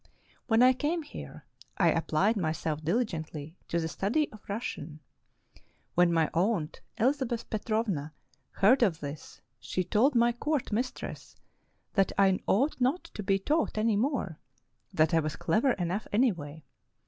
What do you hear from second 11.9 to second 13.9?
that I ought not to be taught